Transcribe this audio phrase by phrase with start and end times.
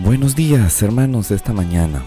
[0.00, 2.04] Buenos días hermanos esta mañana.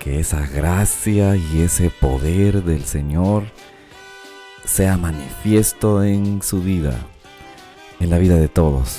[0.00, 3.44] Que esa gracia y ese poder del Señor
[4.64, 6.98] sea manifiesto en su vida,
[8.00, 8.98] en la vida de todos,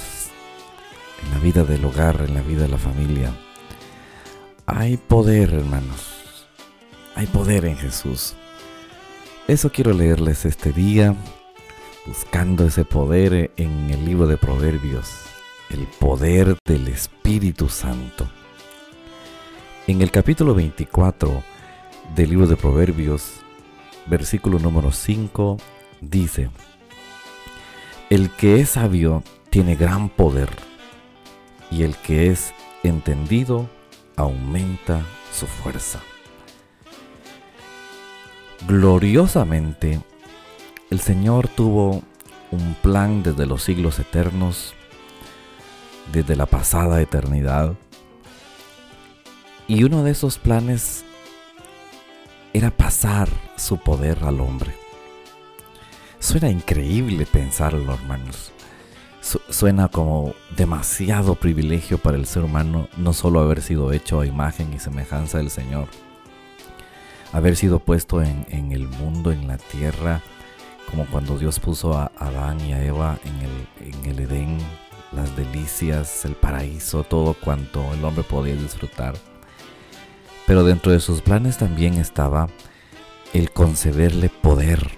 [1.21, 3.33] en la vida del hogar, en la vida de la familia.
[4.65, 6.47] Hay poder hermanos,
[7.15, 8.35] hay poder en Jesús.
[9.49, 11.15] Eso quiero leerles este día,
[12.05, 15.27] buscando ese poder en el libro de Proverbios
[15.69, 18.29] el poder del Espíritu Santo.
[19.85, 21.43] En el capítulo 24
[22.15, 23.41] del libro de Proverbios,
[24.05, 25.57] versículo número 5,
[25.99, 26.49] dice,
[28.09, 30.49] El que es sabio tiene gran poder,
[31.69, 32.53] y el que es
[32.83, 33.69] entendido
[34.15, 35.99] aumenta su fuerza.
[38.65, 39.99] Gloriosamente,
[40.89, 42.03] el Señor tuvo
[42.51, 44.73] un plan desde los siglos eternos
[46.11, 47.73] desde la pasada eternidad.
[49.67, 51.03] Y uno de esos planes
[52.53, 54.73] era pasar su poder al hombre.
[56.19, 58.51] Suena increíble pensarlo, hermanos.
[59.21, 64.73] suena como demasiado privilegio para el ser humano no solo haber sido hecho a imagen
[64.73, 65.89] y semejanza del Señor,
[67.33, 70.21] haber sido puesto en, en el mundo, en la tierra,
[70.89, 74.57] como cuando Dios puso a Adán y a Eva en el, en el Edén
[75.11, 79.15] las delicias, el paraíso, todo cuanto el hombre podía disfrutar.
[80.45, 82.47] Pero dentro de sus planes también estaba
[83.33, 84.89] el concederle poder.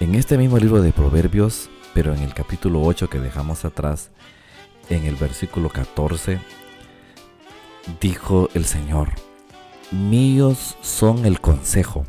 [0.00, 4.10] En este mismo libro de Proverbios, pero en el capítulo 8 que dejamos atrás,
[4.88, 6.40] en el versículo 14,
[8.00, 9.10] dijo el Señor,
[9.90, 12.04] míos son el consejo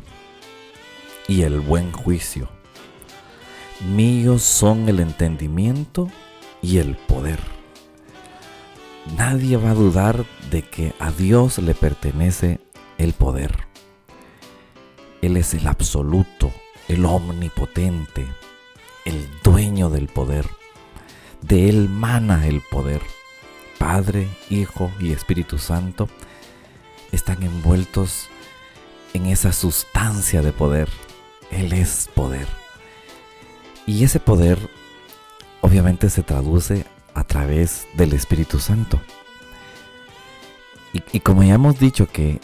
[1.26, 2.48] y el buen juicio,
[3.80, 6.08] míos son el entendimiento
[6.62, 7.40] y el poder.
[9.16, 12.60] Nadie va a dudar de que a Dios le pertenece
[12.98, 13.66] el poder.
[15.22, 16.52] Él es el absoluto,
[16.88, 18.26] el omnipotente,
[19.04, 20.46] el dueño del poder.
[21.42, 23.02] De Él mana el poder.
[23.78, 26.08] Padre, Hijo y Espíritu Santo
[27.12, 28.28] están envueltos
[29.14, 30.88] en esa sustancia de poder.
[31.50, 32.46] Él es poder.
[33.86, 34.58] Y ese poder
[35.70, 39.00] obviamente se traduce a través del Espíritu Santo.
[40.92, 42.40] Y, como ya hemos dicho que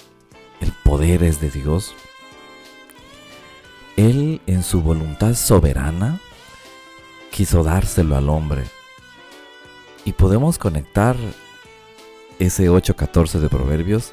[0.61, 1.97] el poder es de Dios,
[3.97, 6.21] Él en su voluntad soberana
[7.33, 8.63] quiso dárselo al hombre.
[10.05, 11.17] Y podemos conectar
[12.39, 14.13] ese 8.14 de Proverbios,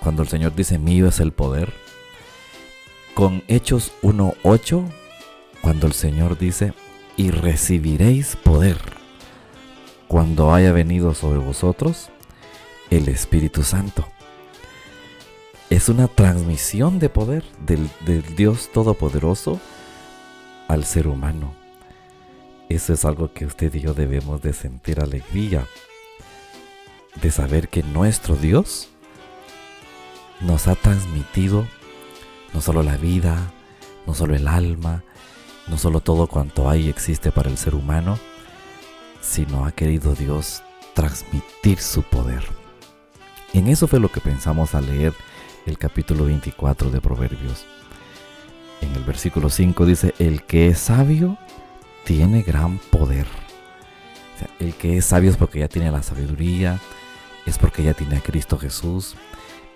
[0.00, 1.74] cuando el Señor dice mío es el poder,
[3.12, 4.90] con Hechos 1.8,
[5.60, 6.72] cuando el Señor dice
[7.18, 8.78] y recibiréis poder
[10.06, 12.10] cuando haya venido sobre vosotros
[12.90, 14.06] el Espíritu Santo.
[15.68, 17.90] Es una transmisión de poder del,
[18.36, 19.60] Dios Todopoderoso
[20.68, 21.54] al ser humano.
[22.68, 25.66] Eso es algo que usted y yo debemos de sentir alegría,
[27.20, 28.90] de saber que nuestro Dios
[30.40, 31.66] nos ha transmitido
[32.54, 33.50] no solo la vida,
[34.06, 35.02] no solo el alma,
[35.70, 38.18] no solo todo cuanto hay existe para el ser humano,
[39.20, 40.62] sino ha querido Dios
[40.94, 42.44] transmitir su poder.
[43.52, 45.12] En eso fue lo que pensamos al leer
[45.66, 47.66] el capítulo 24 de Proverbios.
[48.80, 51.36] En el versículo 5 dice, el que es sabio
[52.04, 53.26] tiene gran poder.
[54.60, 56.78] el que es sabio es porque ya tiene la sabiduría,
[57.44, 59.16] es porque ya tiene a Cristo Jesús,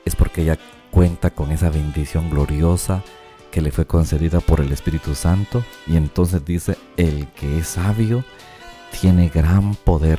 [0.05, 0.59] es porque ya
[0.91, 3.03] cuenta con esa bendición gloriosa
[3.53, 5.65] que le fue concedida por el Espíritu Santo.
[5.87, 8.25] Y entonces dice, el que es sabio
[9.01, 10.19] tiene gran poder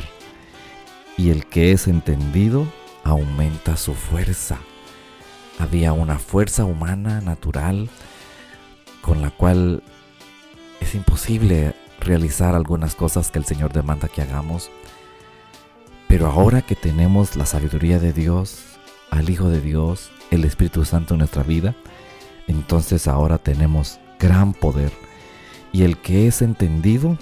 [1.17, 2.65] y el que es entendido
[3.03, 4.59] aumenta su fuerza.
[5.59, 7.89] Había una fuerza humana natural
[9.01, 9.83] con la cual
[10.79, 14.69] es imposible realizar algunas cosas que el Señor demanda que hagamos.
[16.07, 18.59] Pero ahora que tenemos la sabiduría de Dios,
[19.09, 21.75] al Hijo de Dios, el Espíritu Santo en nuestra vida,
[22.47, 24.91] entonces ahora tenemos gran poder
[25.71, 27.17] y el que es entendido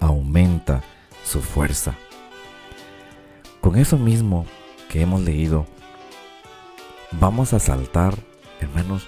[0.00, 0.82] aumenta
[1.24, 1.94] su fuerza.
[3.60, 4.46] Con eso mismo
[4.88, 5.66] que hemos leído,
[7.12, 8.14] vamos a saltar,
[8.60, 9.06] hermanos,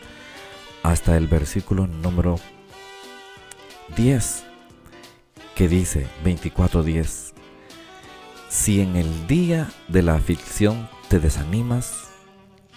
[0.82, 2.36] hasta el versículo número
[3.96, 4.44] 10,
[5.54, 7.34] que dice 24:10.
[8.48, 12.08] Si en el día de la aflicción te desanimas,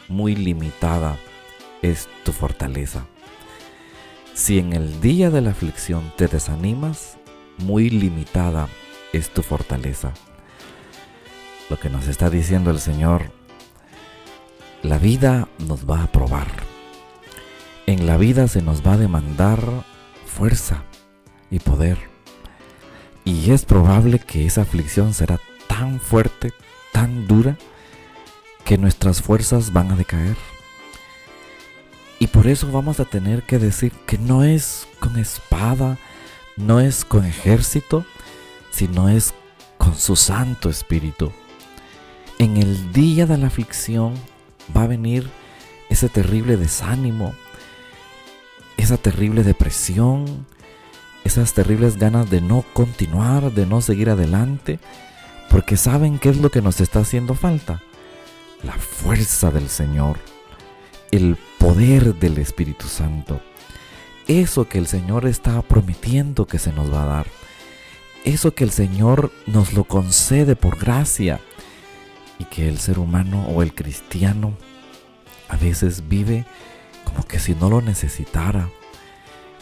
[0.09, 1.17] muy limitada
[1.81, 3.05] es tu fortaleza.
[4.33, 7.17] Si en el día de la aflicción te desanimas,
[7.57, 8.67] muy limitada
[9.13, 10.13] es tu fortaleza.
[11.69, 13.31] lo que nos está diciendo el Señor,
[14.81, 16.47] la vida nos va a probar.
[17.85, 19.61] En la vida se nos va a demandar
[20.25, 20.83] fuerza
[21.51, 21.99] y poder.
[23.23, 26.53] Y es probable que esa aflicción será tan fuerte,
[26.91, 27.57] tan dura,
[28.65, 30.37] que nuestras fuerzas van a decaer.
[32.19, 35.97] Y por eso vamos a tener que decir que no es con espada,
[36.57, 38.05] no es con ejército,
[38.71, 39.33] sino es
[39.77, 41.31] con su Santo Espíritu.
[42.37, 44.13] En el día de la aflicción
[44.75, 45.29] va a venir
[45.89, 47.33] ese terrible desánimo,
[48.75, 50.45] esa terrible depresión,
[51.23, 54.79] esas terribles ganas de no continuar, de no seguir adelante,
[55.49, 57.81] porque saben qué es lo que nos está haciendo falta.
[58.61, 60.17] La fuerza del Señor,
[61.11, 63.41] el poder del Espíritu Santo,
[64.27, 67.27] eso que el Señor está prometiendo que se nos va a dar,
[68.25, 71.39] eso que el Señor nos lo concede por gracia
[72.39, 74.53] y que el ser humano o el cristiano
[75.49, 76.45] a veces vive
[77.03, 78.69] como que si no lo necesitara.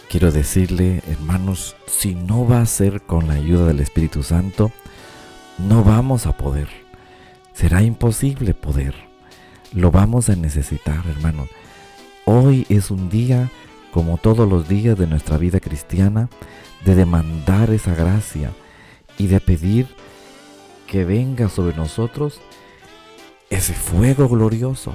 [0.10, 4.72] Quiero decirle, hermanos, si no va a ser con la ayuda del Espíritu Santo,
[5.58, 6.70] no vamos a poder.
[7.54, 8.96] Será imposible poder.
[9.74, 11.50] Lo vamos a necesitar, hermanos.
[12.30, 13.50] Hoy es un día,
[13.94, 16.28] como todos los días de nuestra vida cristiana,
[16.84, 18.52] de demandar esa gracia
[19.18, 19.88] y de pedir
[20.88, 22.42] que venga sobre nosotros
[23.50, 24.94] ese fuego glorioso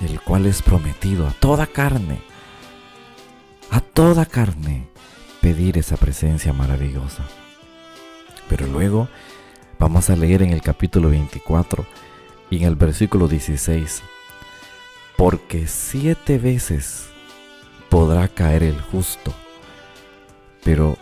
[0.00, 2.20] el cual es prometido a toda carne,
[3.72, 4.86] a toda carne,
[5.40, 7.24] pedir esa presencia maravillosa.
[8.48, 9.08] Pero luego
[9.80, 11.84] vamos a leer en el capítulo 24
[12.48, 14.04] y en el versículo 16,
[15.18, 17.08] porque siete veces
[17.90, 19.34] podrá caer el justo,
[20.64, 20.96] pero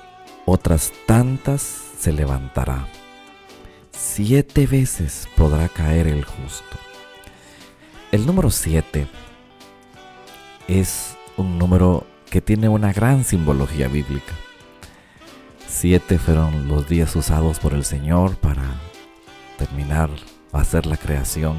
[0.44, 1.62] otras tantas
[1.96, 2.88] se levantará.
[3.92, 6.76] Siete veces podrá caer el justo
[8.16, 9.08] el número 7
[10.68, 14.32] es un número que tiene una gran simbología bíblica.
[15.68, 18.62] Siete fueron los días usados por el Señor para
[19.58, 20.08] terminar,
[20.52, 21.58] hacer la creación.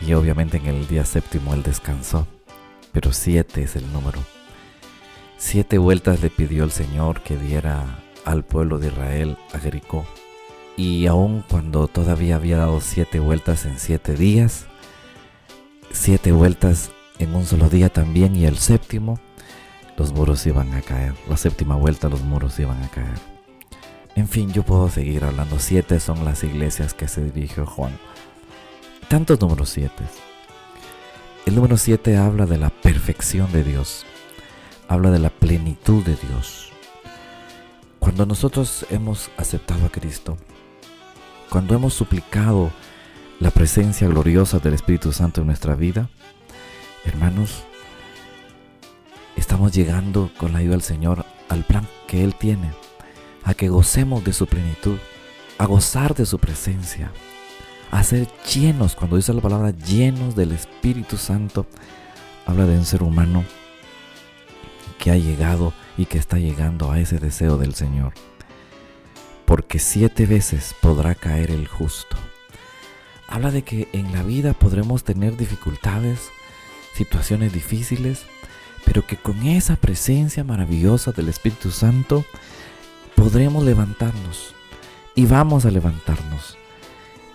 [0.00, 2.26] Y obviamente en el día séptimo Él descansó.
[2.92, 4.18] Pero siete es el número.
[5.36, 10.04] Siete vueltas le pidió el Señor que diera al pueblo de Israel a Jericó.
[10.76, 14.66] Y aun cuando todavía había dado siete vueltas en siete días,
[15.92, 19.18] siete vueltas en un solo día también y el séptimo
[19.96, 21.14] los muros iban a caer.
[21.28, 23.18] La séptima vuelta los muros iban a caer.
[24.14, 25.58] En fin, yo puedo seguir hablando.
[25.58, 27.98] Siete son las iglesias que se dirigió Juan.
[29.08, 30.04] Tantos números siete.
[31.46, 34.04] El número siete habla de la perfección de Dios.
[34.86, 36.72] Habla de la plenitud de Dios.
[38.00, 40.36] Cuando nosotros hemos aceptado a Cristo,
[41.48, 42.70] cuando hemos suplicado
[43.40, 46.10] la presencia gloriosa del Espíritu Santo en nuestra vida,
[47.06, 47.64] hermanos,
[49.36, 52.72] estamos llegando con la ayuda del Señor al plan que Él tiene,
[53.42, 54.98] a que gocemos de su plenitud,
[55.56, 57.10] a gozar de su presencia,
[57.90, 61.66] a ser llenos, cuando dice la palabra llenos del Espíritu Santo,
[62.46, 63.44] habla de un ser humano
[64.98, 68.12] que ha llegado y que está llegando a ese deseo del Señor.
[69.44, 72.16] Porque siete veces podrá caer el justo
[73.28, 76.30] habla de que en la vida podremos tener dificultades,
[76.94, 78.24] situaciones difíciles,
[78.84, 82.24] pero que con esa presencia maravillosa del Espíritu Santo
[83.14, 84.54] podremos levantarnos
[85.14, 86.56] y vamos a levantarnos.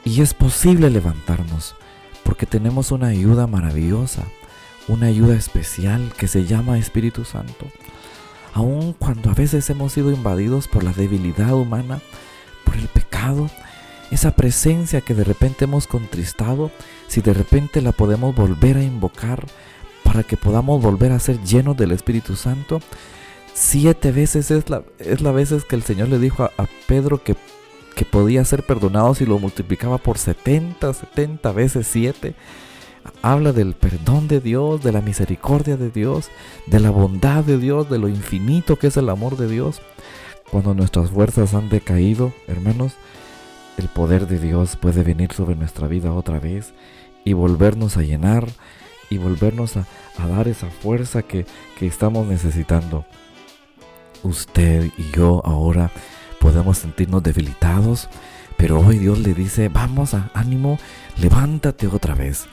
[0.06, 1.76] Y es posible levantarnos
[2.24, 4.24] porque tenemos una ayuda maravillosa,
[4.88, 7.68] una ayuda especial que se llama Espíritu Santo.
[8.54, 12.02] Aun cuando a veces hemos sido invadidos por la debilidad humana,
[12.66, 13.50] por el pecado,
[14.12, 16.72] esa presencia que de repente hemos contristado,
[17.08, 19.46] si de repente la podemos volver a invocar
[20.04, 22.80] para que podamos volver a ser llenos del Espíritu Santo,
[23.54, 27.24] siete veces es la, es la veces que el Señor le dijo a, a Pedro
[27.24, 27.36] que,
[27.96, 32.36] que podía ser perdonado si lo multiplicaba por 70, 70 veces siete
[33.22, 36.30] habla del perdón de Dios, de la misericordia de Dios,
[36.68, 39.82] de la bondad de Dios, de lo infinito que es el amor de Dios.
[40.52, 42.94] Cuando nuestras fuerzas han decaído, hermanos,
[43.78, 46.74] el poder de Dios puede venir sobre nuestra vida otra vez
[47.26, 48.48] y volvernos a llenar
[49.10, 49.86] y volvernos a,
[50.28, 51.46] dar esa fuerza que,
[51.78, 53.06] que estamos necesitando.
[54.22, 55.92] Usted y yo ahora
[56.44, 58.10] podemos sentirnos debilitados,
[58.58, 60.78] pero hoy Dios le dice, vamos ánimo,
[61.18, 62.48] levántate otra vez.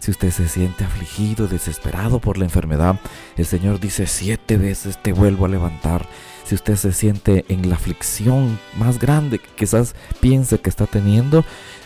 [0.00, 2.98] Si usted se siente afligido, desesperado por la enfermedad,
[3.36, 6.08] el Señor dice siete veces te vuelvo a levantar.
[6.44, 11.44] Si usted se siente en la aflicción más grande que quizás piense que está teniendo,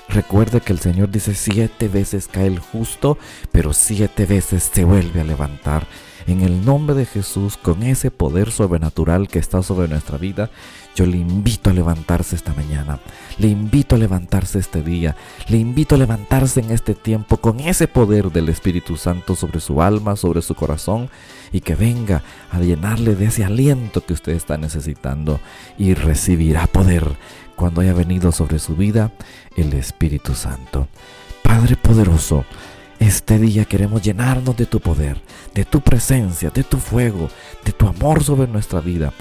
[0.08, 3.18] recuerde que el Señor dice siete veces cae el justo,
[3.52, 5.86] pero siete veces se vuelve a levantar.
[6.26, 10.50] En el nombre de Jesús, con ese poder sobrenatural que está sobre nuestra vida,
[10.94, 12.98] yo le invito a levantarse esta mañana,
[13.38, 15.16] le invito a levantarse este día,
[15.48, 19.82] le invito a levantarse en este tiempo con ese poder del Espíritu Santo sobre su
[19.82, 21.08] alma, sobre su corazón
[21.52, 25.40] y que venga a llenarle de ese aliento que usted está necesitando
[25.78, 27.04] y recibirá poder
[27.56, 29.12] cuando haya venido sobre su vida
[29.56, 30.88] el Espíritu Santo.
[31.42, 32.44] Padre poderoso,
[33.00, 35.20] este día queremos llenarnos de tu poder,
[35.54, 37.28] de tu presencia, de tu fuego,
[37.64, 39.12] de tu amor sobre nuestra vida.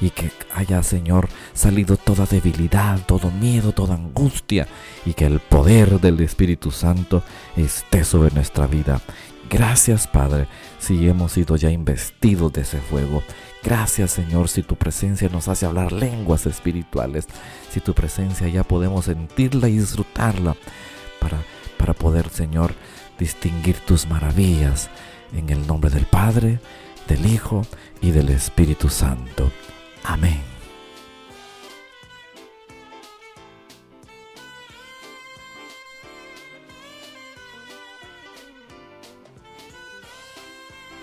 [0.00, 4.66] Y que haya, Señor, salido toda debilidad, todo miedo, toda angustia.
[5.06, 7.22] Y que el poder del Espíritu Santo
[7.56, 9.00] esté sobre nuestra vida.
[9.50, 10.48] Gracias, Padre,
[10.78, 13.22] si hemos sido ya investidos de ese fuego.
[13.62, 17.26] Gracias, Señor, si tu presencia nos hace hablar lenguas espirituales.
[17.70, 20.56] Si tu presencia ya podemos sentirla y disfrutarla.
[21.20, 21.38] Para,
[21.78, 22.74] para poder, Señor,
[23.18, 24.90] distinguir tus maravillas
[25.34, 26.60] en el nombre del Padre,
[27.08, 27.66] del Hijo
[28.00, 29.50] y del Espíritu Santo.
[30.04, 30.53] Amén.